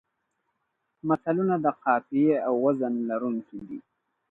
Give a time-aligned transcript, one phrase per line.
[1.07, 3.79] متلونه د قافیې او وزن لرونکي دي